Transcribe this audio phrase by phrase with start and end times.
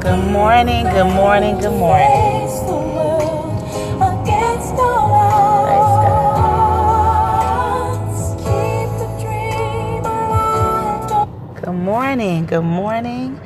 [0.00, 2.46] Good morning, good morning, good morning.
[11.60, 13.40] Good morning, good morning,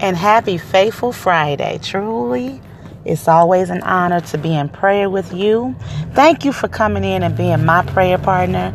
[0.00, 1.78] and happy Faithful Friday.
[1.82, 2.60] Truly,
[3.04, 5.74] it's always an honor to be in prayer with you.
[6.14, 8.74] Thank you for coming in and being my prayer partner.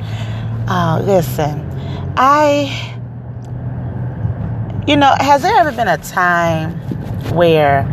[0.68, 1.62] Uh, listen,
[2.18, 3.02] I,
[4.88, 6.74] you know, has there ever been a time
[7.36, 7.84] where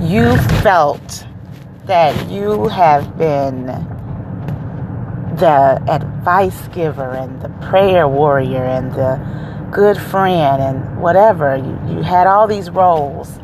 [0.00, 1.26] you felt
[1.86, 3.66] that you have been
[5.36, 9.16] the advice giver and the prayer warrior and the
[9.72, 11.56] good friend and whatever.
[11.56, 13.38] You, you had all these roles.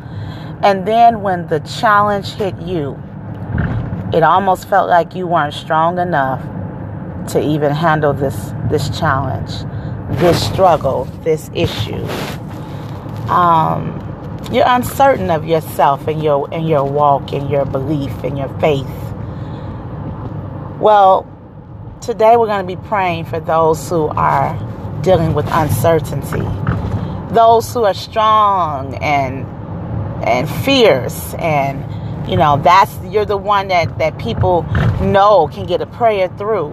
[0.61, 3.01] And then when the challenge hit you,
[4.13, 6.41] it almost felt like you weren't strong enough
[7.29, 9.51] to even handle this this challenge,
[10.19, 12.03] this struggle, this issue.
[13.29, 14.05] Um,
[14.51, 18.87] you're uncertain of yourself and your and your walk and your belief and your faith.
[20.79, 21.25] Well,
[22.01, 24.57] today we're going to be praying for those who are
[25.03, 26.45] dealing with uncertainty.
[27.33, 29.45] Those who are strong and
[30.23, 31.83] and fierce and
[32.29, 34.63] you know that's you're the one that that people
[35.01, 36.71] know can get a prayer through.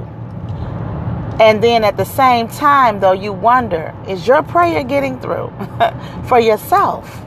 [1.38, 5.52] And then at the same time though you wonder, is your prayer getting through
[6.28, 7.22] for yourself?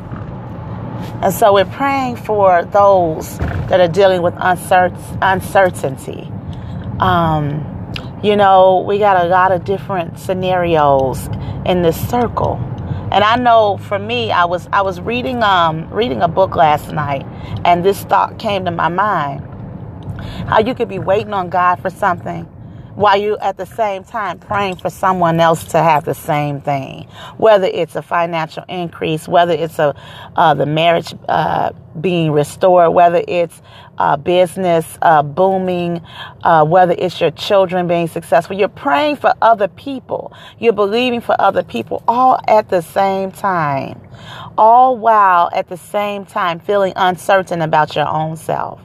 [1.21, 6.31] And so we're praying for those that are dealing with uncertainty.
[6.99, 7.65] Um,
[8.23, 11.27] you know, we got a lot of different scenarios
[11.65, 12.59] in this circle.
[13.11, 16.91] And I know for me, I was I was reading um reading a book last
[16.91, 17.25] night,
[17.65, 19.41] and this thought came to my mind:
[20.47, 22.47] how you could be waiting on God for something,
[22.99, 27.07] while you at the same time praying for someone else to have the same thing.
[27.37, 29.95] Whether it's a financial increase whether it's a
[30.35, 31.71] uh, the marriage uh,
[32.01, 33.61] being restored whether it's
[33.99, 36.01] uh, business uh, booming
[36.43, 38.57] uh, whether it's your children being successful.
[38.57, 40.33] You're praying for other people.
[40.59, 44.01] You're believing for other people all at the same time.
[44.57, 48.81] All while at the same time feeling uncertain about your own self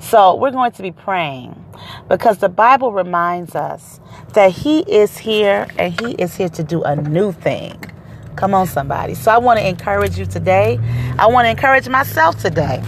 [0.00, 1.62] so we're going to be praying
[2.08, 4.00] because the Bible reminds us
[4.32, 7.78] that He is here and He is here to do a new thing.
[8.34, 9.14] Come on, somebody.
[9.14, 10.78] So I want to encourage you today.
[11.18, 12.82] I want to encourage myself today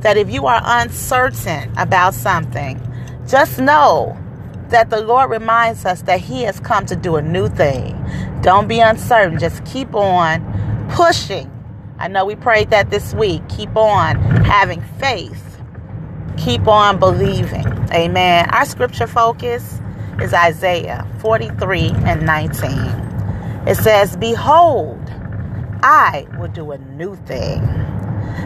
[0.00, 2.80] that if you are uncertain about something,
[3.26, 4.16] just know
[4.68, 7.98] that the Lord reminds us that He has come to do a new thing.
[8.40, 9.38] Don't be uncertain.
[9.38, 11.50] Just keep on pushing.
[11.98, 13.42] I know we prayed that this week.
[13.48, 15.51] Keep on having faith
[16.36, 17.66] keep on believing.
[17.92, 18.48] Amen.
[18.50, 19.80] Our scripture focus
[20.20, 22.70] is Isaiah 43 and 19.
[23.66, 25.00] It says, Behold,
[25.82, 27.60] I will do a new thing.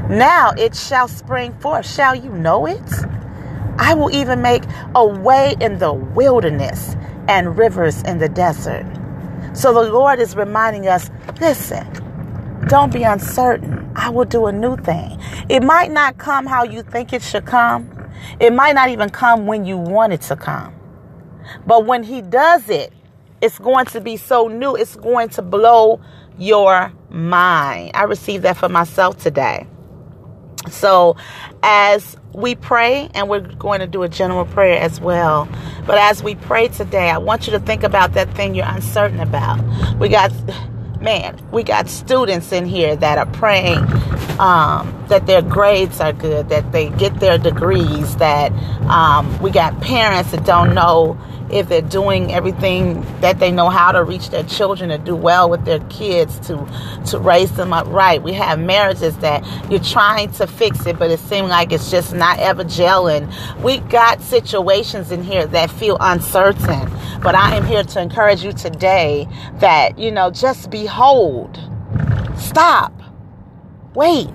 [0.09, 1.87] Now it shall spring forth.
[1.87, 2.93] Shall you know it?
[3.79, 4.63] I will even make
[4.95, 6.97] a way in the wilderness
[7.29, 8.87] and rivers in the desert.
[9.53, 11.11] So the Lord is reminding us
[11.41, 11.87] listen,
[12.69, 13.76] don't be uncertain.
[14.07, 15.19] I will do a new thing.
[15.49, 17.91] It might not come how you think it should come.
[18.39, 20.73] It might not even come when you want it to come.
[21.67, 22.93] But when He does it,
[23.41, 24.77] it's going to be so new.
[24.77, 26.01] It's going to blow
[26.39, 27.91] your mind.
[27.95, 29.67] I received that for myself today.
[30.71, 31.17] So,
[31.65, 35.49] as we pray, and we're going to do a general prayer as well.
[35.85, 39.19] But as we pray today, I want you to think about that thing you're uncertain
[39.19, 39.61] about.
[39.99, 40.31] We got
[41.07, 43.79] man, we got students in here that are praying
[44.41, 48.51] um, that their grades are good, that they get their degrees, that
[48.91, 51.17] um, we got parents that don't know
[51.51, 55.49] if they're doing everything that they know how to reach their children to do well
[55.49, 56.57] with their kids to
[57.07, 58.23] to raise them up right.
[58.23, 62.15] We have marriages that you're trying to fix it, but it seems like it's just
[62.15, 63.33] not ever gelling.
[63.63, 66.91] We've got situations in here that feel uncertain,
[67.23, 69.29] but I am here to encourage you today
[69.61, 71.61] that you know just behold,
[72.37, 72.93] stop,
[73.95, 74.31] wait,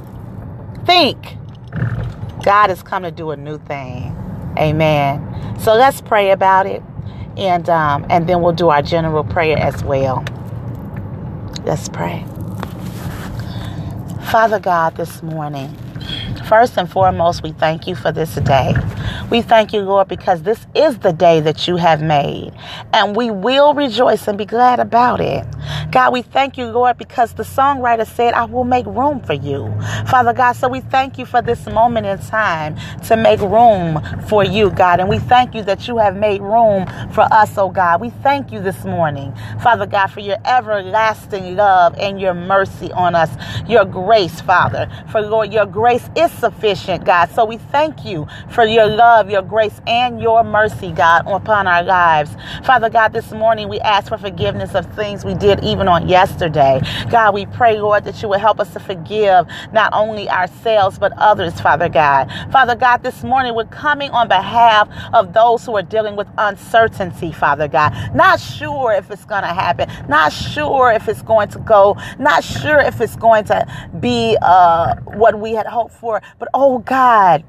[0.86, 1.18] think.
[2.44, 4.18] God has come to do a new thing.
[4.58, 5.60] Amen.
[5.60, 6.82] So let's pray about it
[7.38, 10.24] and um, and then we'll do our general prayer as well.
[11.66, 12.26] Let's pray.
[14.32, 15.76] Father God, this morning,
[16.52, 18.76] first and foremost, we thank you for this day.
[19.30, 22.52] We thank you, Lord, because this is the day that you have made,
[22.92, 25.46] and we will rejoice and be glad about it.
[25.92, 29.74] God, we thank you, Lord, because the songwriter said, I will make room for you.
[30.10, 32.76] Father God, so we thank you for this moment in time
[33.06, 35.00] to make room for you, God.
[35.00, 38.02] And we thank you that you have made room for us, oh God.
[38.02, 39.34] We thank you this morning,
[39.64, 43.30] Father God, for your everlasting love and your mercy on us,
[43.70, 44.90] your grace, Father.
[45.12, 47.32] For Lord, your grace is sufficient, God.
[47.32, 51.84] So we thank you for your love, your grace, and your mercy, God, upon our
[51.84, 52.36] lives.
[52.66, 56.82] Father God, this morning we ask for forgiveness of things we did even on yesterday.
[57.12, 61.14] God, we pray, Lord, that you would help us to forgive not only ourselves, but
[61.18, 62.32] others, Father God.
[62.52, 67.32] Father God, this morning we're coming on behalf of those who are dealing with uncertainty,
[67.32, 67.94] Father God.
[68.16, 72.44] Not sure if it's going to happen, not sure if it's going to go, not
[72.44, 73.66] sure if it's going to
[74.00, 77.44] be uh, what we had hoped for, but oh God,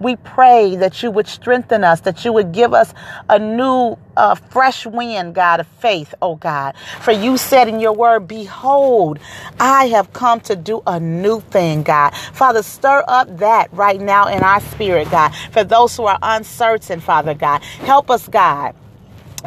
[0.00, 2.94] we pray that you would strengthen us, that you would give us
[3.28, 6.74] a new, uh, fresh wind, God, of faith, oh God.
[7.02, 9.18] For you said in your word, Behold,
[9.60, 12.14] I have come to do a new thing, God.
[12.34, 15.30] Father, stir up that right now in our spirit, God.
[15.52, 18.74] For those who are uncertain, Father God, help us, God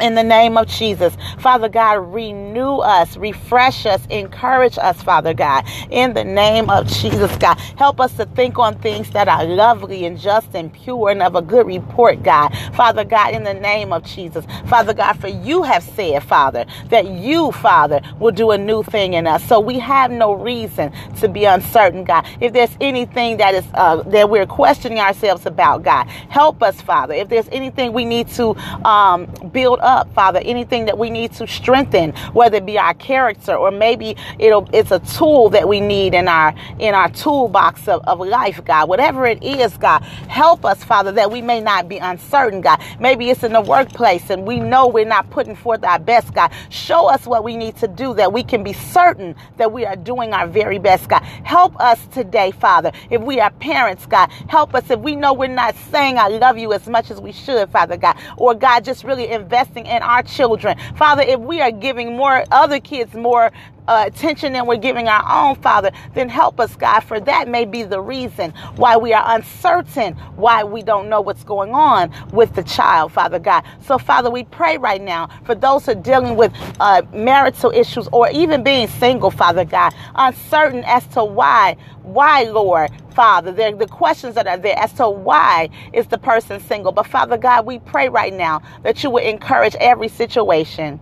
[0.00, 1.16] in the name of Jesus.
[1.38, 7.36] Father God, renew us, refresh us, encourage us, Father God, in the name of Jesus,
[7.36, 7.58] God.
[7.76, 11.34] Help us to think on things that are lovely and just and pure and of
[11.36, 12.50] a good report, God.
[12.74, 14.44] Father God, in the name of Jesus.
[14.68, 19.14] Father God, for you have said, Father, that you, Father, will do a new thing
[19.14, 19.44] in us.
[19.46, 22.26] So we have no reason to be uncertain, God.
[22.40, 27.14] If there's anything that is uh, that we're questioning ourselves about, God, help us, Father.
[27.14, 28.56] If there's anything we need to
[28.86, 33.54] um, build up, Father, anything that we need to strengthen, whether it be our character
[33.56, 38.02] or maybe it'll it's a tool that we need in our in our toolbox of,
[38.06, 38.88] of life, God.
[38.90, 42.82] Whatever it is, God, help us, Father, that we may not be uncertain, God.
[43.00, 46.52] Maybe it's in the workplace and we know we're not putting forth our best, God.
[46.70, 49.96] Show us what we need to do that we can be certain that we are
[49.96, 51.22] doing our very best, God.
[51.44, 52.92] Help us today, Father.
[53.10, 56.58] If we are parents, God, help us if we know we're not saying I love
[56.58, 60.02] you as much as we should, Father God, or God, just really invest investing in
[60.02, 60.78] our children.
[60.96, 63.52] Father, if we are giving more other kids more
[63.88, 67.64] uh, attention than we're giving our own Father, then help us, God, for that may
[67.64, 72.54] be the reason why we are uncertain, why we don't know what's going on with
[72.54, 73.64] the child, Father God.
[73.86, 78.08] So, Father, we pray right now for those who are dealing with uh, marital issues
[78.12, 83.52] or even being single, Father God, uncertain as to why, why, Lord, Father.
[83.52, 86.92] They're the questions that are there as to why is the person single.
[86.92, 91.00] But Father God, we pray right now that you would encourage every situation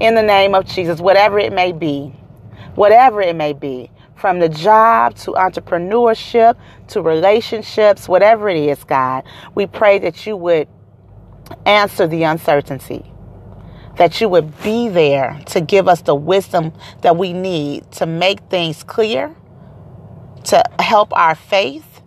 [0.00, 2.12] in the name of Jesus, whatever it may be,
[2.76, 6.56] whatever it may be, from the job to entrepreneurship
[6.88, 9.24] to relationships, whatever it is, God,
[9.54, 10.68] we pray that you would
[11.66, 13.04] answer the uncertainty.
[13.96, 18.40] That you would be there to give us the wisdom that we need to make
[18.50, 19.34] things clear
[20.44, 22.02] to help our faith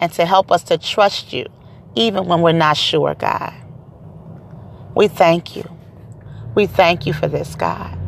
[0.00, 1.46] and to help us to trust you,
[1.94, 3.54] even when we're not sure, God.
[4.94, 5.68] We thank you.
[6.54, 7.98] We thank you for this, God.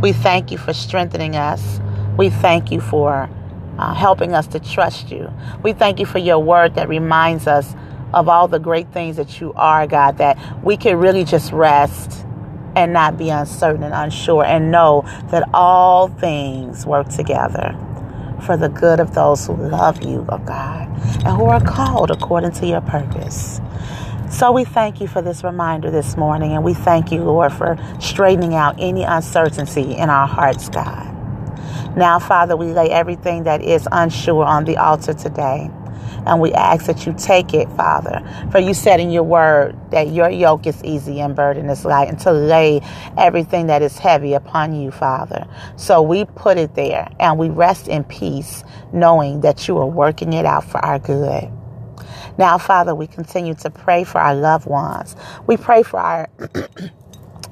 [0.00, 1.80] We thank you for strengthening us.
[2.18, 3.30] We thank you for
[3.78, 5.32] uh, helping us to trust you.
[5.62, 7.74] We thank you for your word that reminds us
[8.14, 12.26] of all the great things that you are, God, that we can really just rest
[12.76, 17.76] and not be uncertain and unsure and know that all things work together
[18.44, 20.88] for the good of those who love you, oh God,
[21.24, 23.60] and who are called according to your purpose.
[24.30, 27.78] So we thank you for this reminder this morning, and we thank you, Lord, for
[28.00, 31.14] straightening out any uncertainty in our hearts, God.
[31.96, 35.70] Now, Father, we lay everything that is unsure on the altar today.
[36.26, 38.20] And we ask that you take it, Father.
[38.50, 42.08] For you said in your word that your yoke is easy and burden is light,
[42.08, 42.80] and to lay
[43.16, 45.46] everything that is heavy upon you, Father.
[45.76, 50.32] So we put it there and we rest in peace, knowing that you are working
[50.32, 51.50] it out for our good.
[52.38, 55.16] Now, Father, we continue to pray for our loved ones.
[55.46, 56.28] We pray for our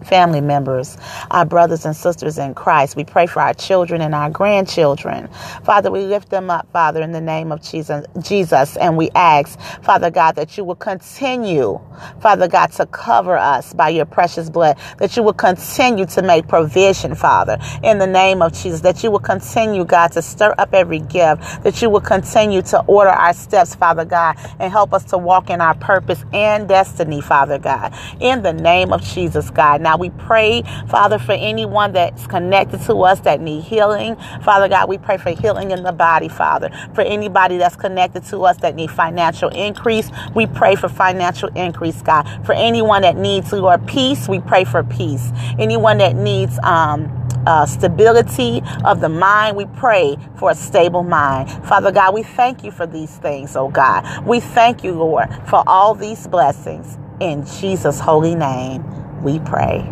[0.05, 0.97] family members,
[1.31, 2.97] our brothers and sisters in Christ.
[2.97, 5.29] We pray for our children and our grandchildren.
[5.65, 9.59] Father, we lift them up, Father, in the name of Jesus, Jesus, and we ask,
[9.83, 11.81] Father God, that you will continue,
[12.21, 16.49] Father God, to cover us by your precious blood, that you will continue to make
[16.49, 20.75] provision, Father, in the name of Jesus, that you will continue, God, to stir up
[20.75, 25.05] every gift, that you will continue to order our steps, Father God, and help us
[25.07, 29.81] to walk in our purpose and destiny, Father God, in the name of Jesus, God.
[29.81, 29.94] now.
[30.01, 34.17] We pray, Father, for anyone that's connected to us that need healing.
[34.43, 36.71] Father God, we pray for healing in the body, Father.
[36.95, 42.03] For anybody that's connected to us that need financial increase, we pray for financial increase,
[42.03, 42.25] God.
[42.47, 45.31] For anyone that needs, Lord, peace, we pray for peace.
[45.59, 47.11] Anyone that needs, um,
[47.47, 49.57] uh, stability of the mind.
[49.57, 51.51] We pray for a stable mind.
[51.67, 54.27] Father God, we thank you for these things, oh God.
[54.27, 56.99] We thank you, Lord, for all these blessings.
[57.21, 58.85] In Jesus' holy name,
[59.25, 59.91] we pray.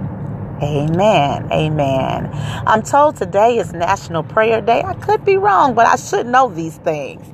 [0.62, 1.48] Amen.
[1.52, 2.30] Amen.
[2.66, 4.82] I'm told today is National Prayer Day.
[4.82, 7.26] I could be wrong, but I should know these things.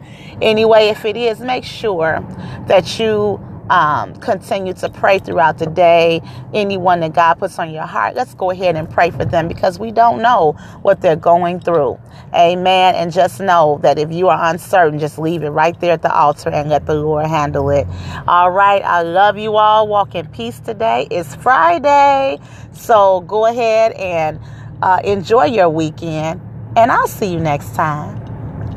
[0.43, 2.25] Anyway, if it is, make sure
[2.69, 3.41] that you
[3.71, 6.21] um, continue to pray throughout the day.
[6.55, 9.79] Anyone that God puts on your heart, let's go ahead and pray for them because
[9.79, 11.99] we don't know what they're going through.
[12.35, 12.95] Amen.
[12.95, 16.13] And just know that if you are uncertain, just leave it right there at the
[16.13, 17.87] altar and let the Lord handle it.
[18.27, 18.83] All right.
[18.83, 19.89] I love you all.
[19.89, 21.07] Walk in peace today.
[21.11, 22.39] It's Friday.
[22.73, 24.41] So go ahead and
[24.83, 26.41] uh, enjoy your weekend.
[26.77, 28.17] And I'll see you next time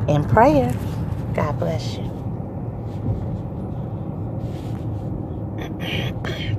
[0.08, 0.74] in prayer.
[1.36, 2.11] God bless you.
[5.82, 6.51] Thank you.